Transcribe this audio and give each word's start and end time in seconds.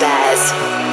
Baz. 0.00 0.83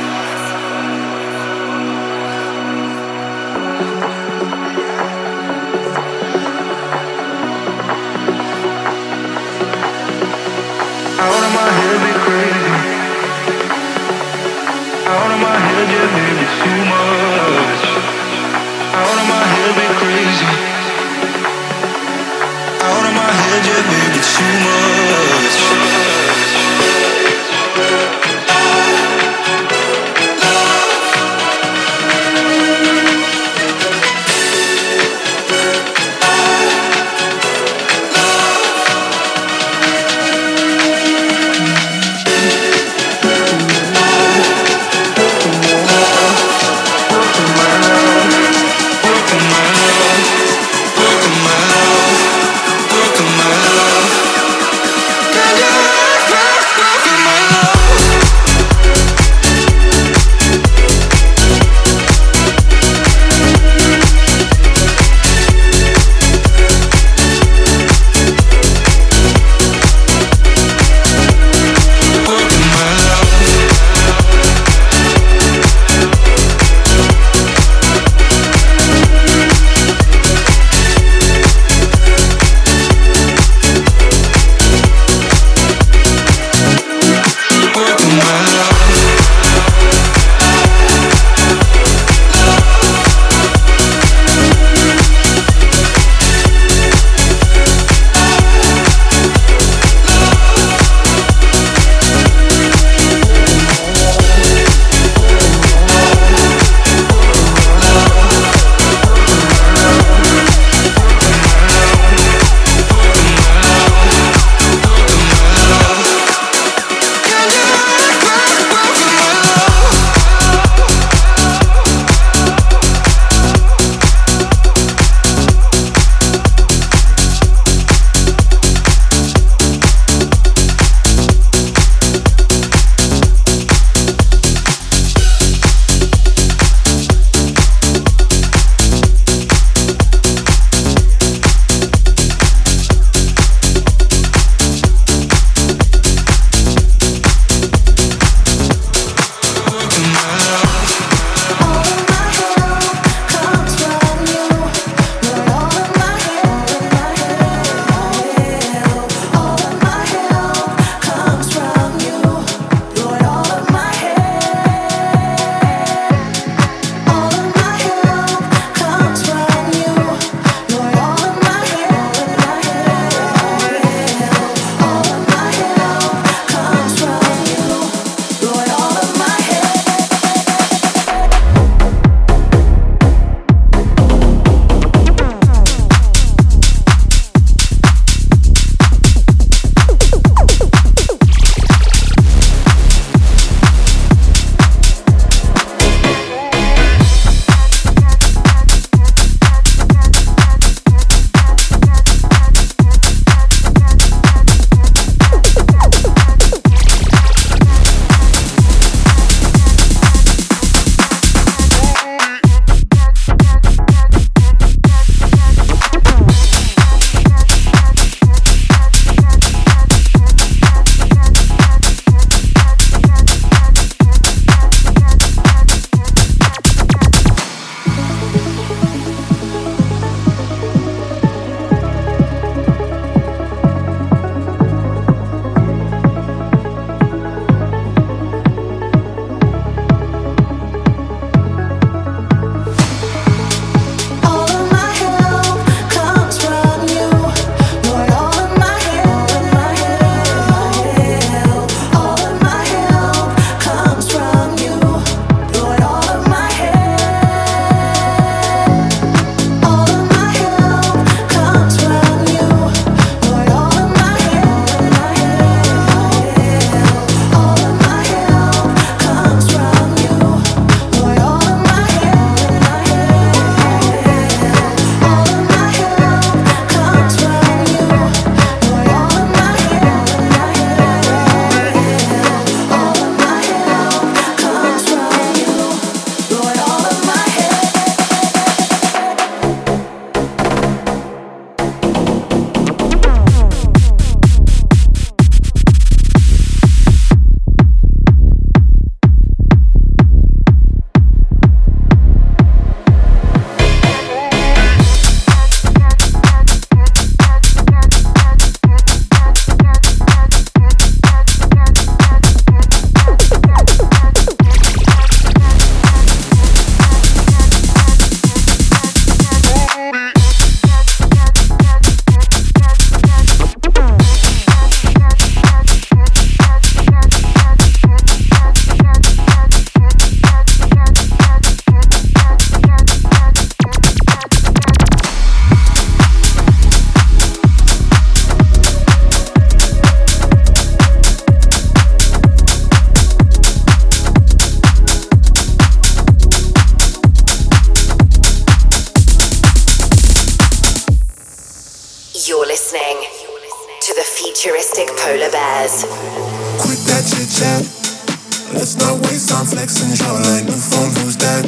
Let's 358.53 358.75
not 358.77 358.99
waste 359.07 359.29
time 359.29 359.45
flexing 359.45 359.95
jawline. 359.95 360.45
New 360.45 360.59
phone, 360.59 360.91
who's 360.99 361.15
that? 361.17 361.45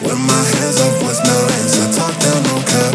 When 0.00 0.16
my 0.16 0.42
hands 0.56 0.80
up, 0.80 0.94
voicemail 1.04 1.44
answer. 1.60 1.86
Talk 1.92 2.14
down, 2.24 2.42
no 2.48 2.56
cap. 2.64 2.94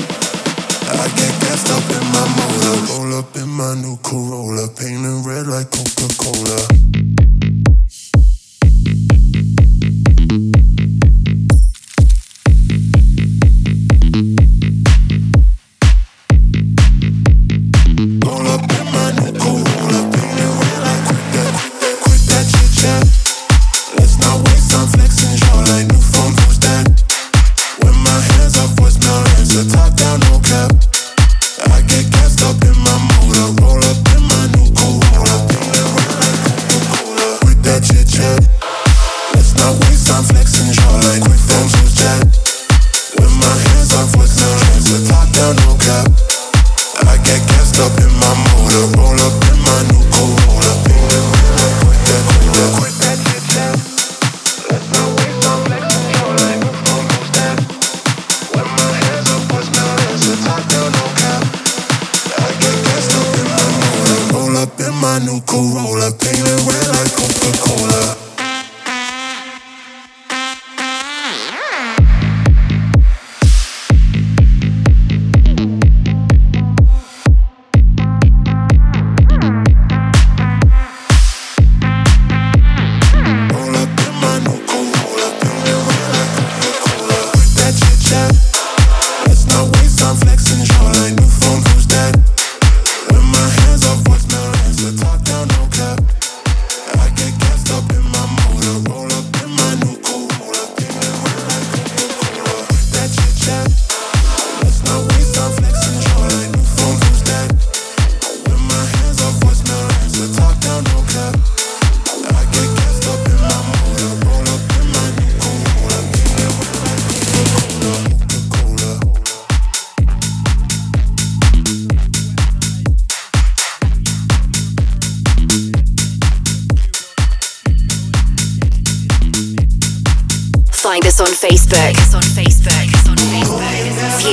I 0.89 1.05
get 1.15 1.33
gassed 1.41 1.69
up 1.69 1.85
in 1.89 2.05
my 2.11 2.25
motor. 2.37 2.75
Roll 2.91 3.19
up 3.19 3.35
in 3.35 3.49
my 3.49 3.75
new 3.75 3.97
Corolla. 4.01 4.67
Painted 4.75 5.25
red 5.25 5.47
like 5.47 5.69
Coca 5.69 7.20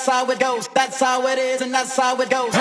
That's 0.00 0.16
how 0.16 0.30
it 0.30 0.40
goes. 0.40 0.66
That's 0.68 0.98
how 0.98 1.26
it 1.26 1.38
is, 1.38 1.60
and 1.60 1.74
that's 1.74 1.94
how 1.94 2.18
it 2.22 2.30
goes. 2.30 2.59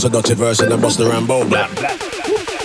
bust 0.00 0.14
a 0.14 0.22
dirty 0.22 0.34
verse 0.34 0.60
and 0.60 0.72
then 0.72 0.80
bust 0.80 0.96
the 0.98 1.04
Rambo. 1.04 1.44
Blah, 1.44 1.68
blah. 1.76 1.92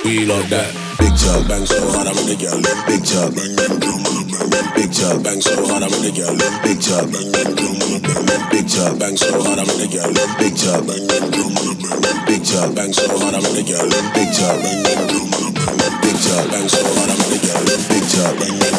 We 0.05 0.25
love 0.25 0.47
that. 0.55 0.71
Big 0.95 1.11
chug, 1.19 1.43
bang 1.49 1.65
so 1.65 1.83
hard, 1.91 2.07
I'm 2.07 2.15
in 2.15 2.31
the 2.31 2.37
girl. 2.39 2.59
Big 2.87 3.03
chug, 3.03 3.35
bang, 3.35 3.51
bang, 3.59 3.75
drum 3.75 4.07
on 4.07 4.15
the 4.15 4.23
bang. 4.31 4.67
Big 4.75 4.91
chug, 4.95 5.19
bang 5.19 5.41
so 5.41 5.51
hard, 5.67 5.83
I'm 5.83 5.91
in 5.91 6.01
the 6.07 6.11
girl. 6.15 6.35
Big 6.63 6.79
chug, 6.79 7.11
bang, 7.11 7.27
bang, 7.35 7.51
drum 7.55 7.75
on 7.75 7.89
the 7.91 7.99
bang. 8.07 8.43
Big 8.51 8.67
chug, 8.71 8.93
bang 8.99 9.17
so 9.17 9.35
hard, 9.43 9.59
I'm 9.59 9.67
in 9.67 9.77
the 9.83 9.87
girl. 9.91 10.11
Big 10.39 10.55
chug, 10.55 10.81
bang, 10.87 11.03
bang, 11.11 11.27
drum 11.31 11.59
on 11.59 11.65
the 11.67 11.75
bang. 11.75 12.19
Big 12.23 12.41
chug, 12.45 12.71
bang 12.71 12.93
so 12.95 13.03
hard, 13.19 13.35
I'm 13.35 13.43
in 13.43 13.53
the 13.59 13.63
girl. 13.67 13.87
Big 14.15 14.29
chug, 14.31 14.55
bang, 14.63 14.79
bang, 14.85 15.03
drum 15.11 15.33
on 15.35 15.41
the 15.43 15.51
bang. 15.59 15.95
Big 16.07 16.17
chug, 16.23 16.45
bang 16.47 16.67
so 16.71 16.79
hard, 16.87 17.09
I'm 17.11 17.19
in 17.19 17.29
the 17.35 17.39
girl. 17.43 17.63
Big 17.91 18.03
chug, 18.07 18.33
bang, 18.39 18.55
bang. 18.63 18.74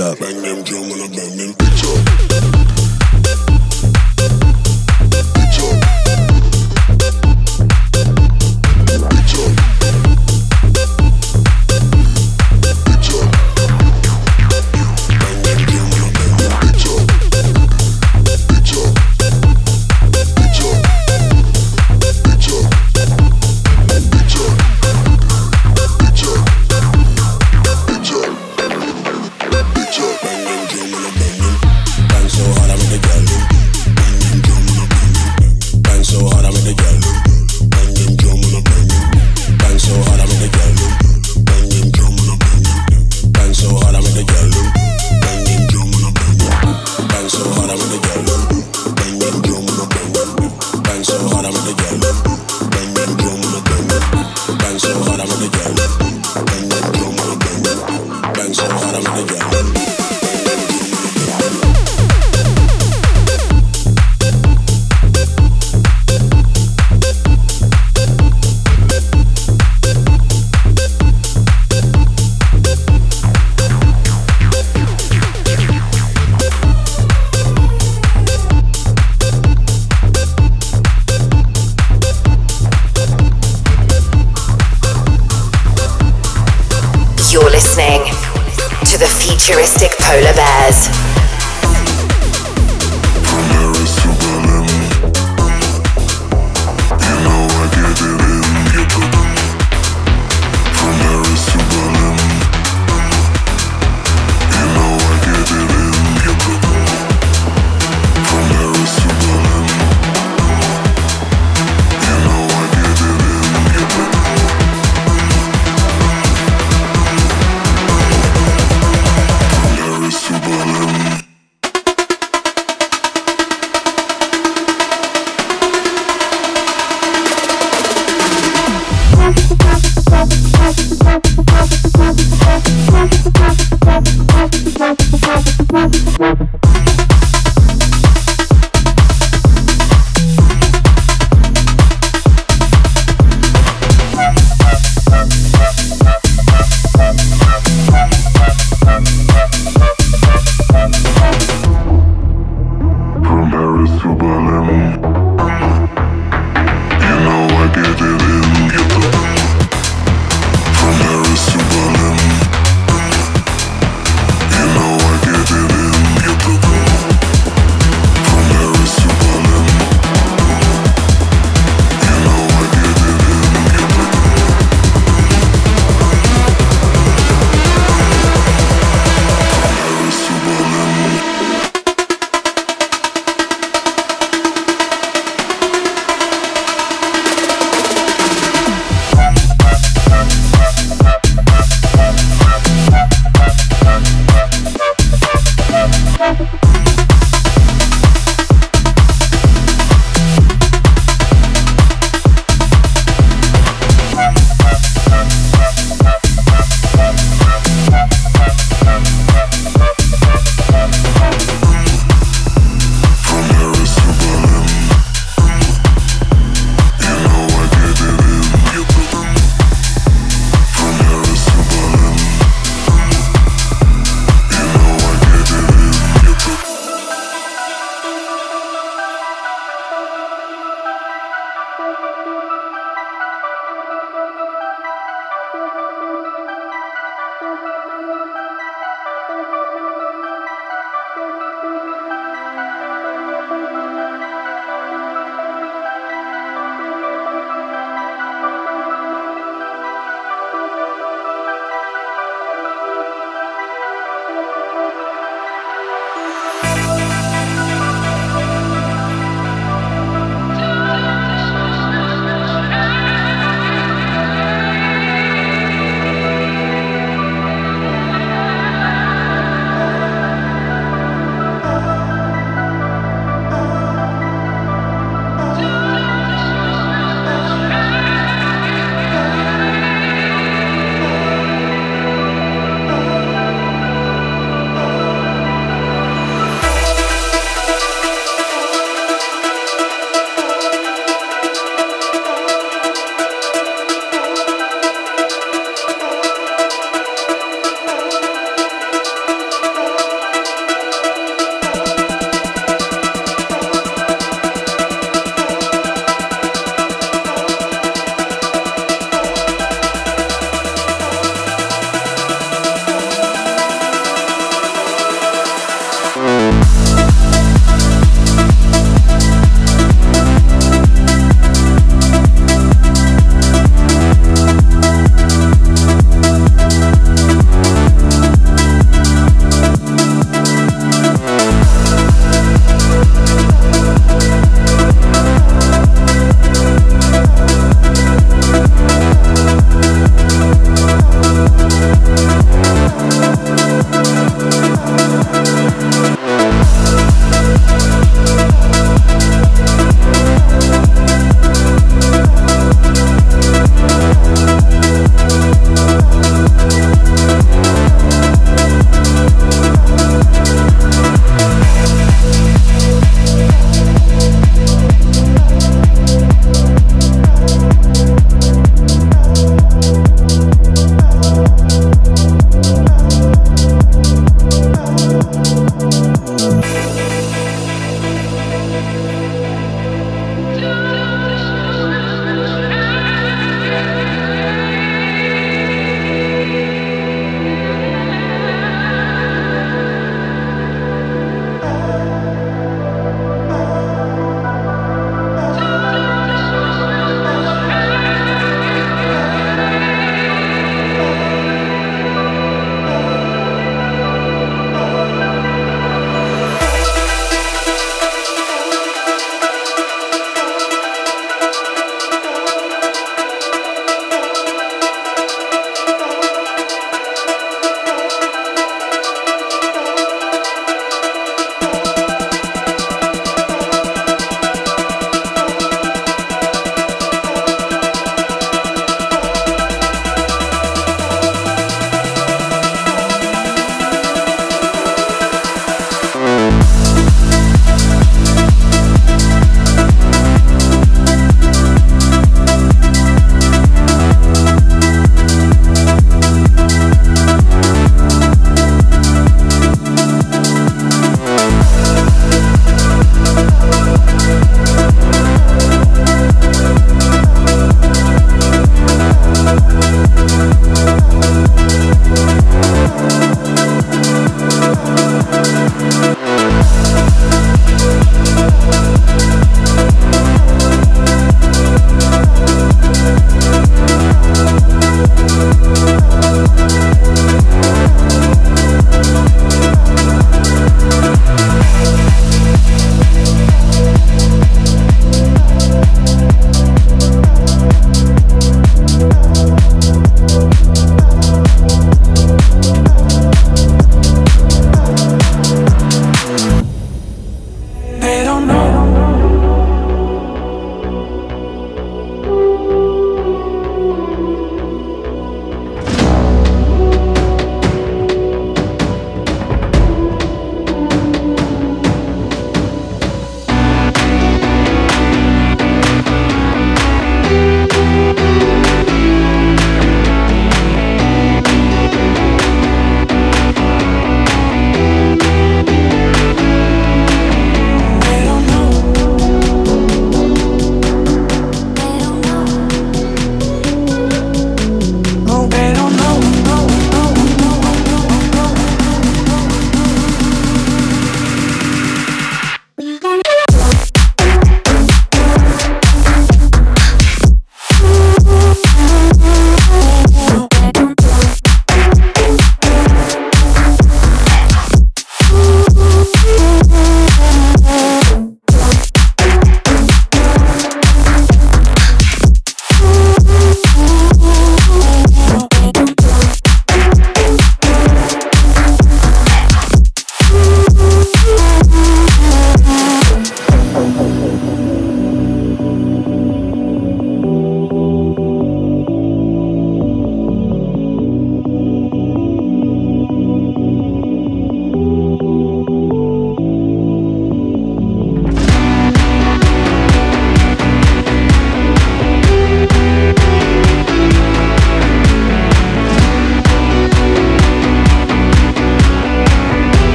matchup 0.00 0.29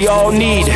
we 0.00 0.08
all 0.08 0.32
need. 0.32 0.69